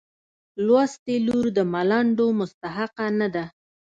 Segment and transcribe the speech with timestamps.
[0.65, 3.45] لوستې لور د ملنډو مستحقه نه ده.